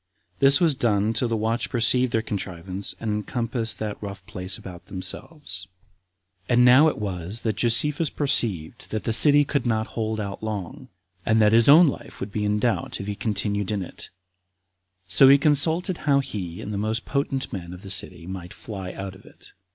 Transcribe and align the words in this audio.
This 0.39 0.59
was 0.59 0.73
done 0.73 1.13
till 1.13 1.27
the 1.27 1.37
watch 1.37 1.69
perceived 1.69 2.11
their 2.11 2.23
contrivance, 2.23 2.95
and 2.99 3.11
encompassed 3.11 3.77
that 3.77 4.01
rough 4.01 4.25
place 4.25 4.57
about 4.57 4.87
themselves. 4.87 5.67
15. 6.47 6.55
And 6.57 6.65
now 6.65 6.87
it 6.87 6.97
was 6.97 7.43
that 7.43 7.55
Josephus 7.57 8.09
perceived 8.09 8.89
that 8.89 9.03
the 9.03 9.13
city 9.13 9.45
could 9.45 9.63
not 9.67 9.85
hold 9.93 10.19
out 10.19 10.41
long, 10.41 10.87
and 11.23 11.39
that 11.39 11.51
his 11.53 11.69
own 11.69 11.85
life 11.85 12.19
would 12.19 12.31
be 12.31 12.43
in 12.45 12.57
doubt 12.57 12.99
if 12.99 13.05
he 13.05 13.13
continued 13.13 13.69
in 13.69 13.83
it; 13.83 14.09
so 15.07 15.29
he 15.29 15.37
consulted 15.37 15.99
how 15.99 16.19
he 16.19 16.61
and 16.63 16.73
the 16.73 16.79
most 16.79 17.05
potent 17.05 17.53
men 17.53 17.71
of 17.71 17.83
the 17.83 17.91
city 17.91 18.25
might 18.25 18.53
fly 18.55 18.93
out 18.93 19.13
of 19.13 19.23
it. 19.23 19.51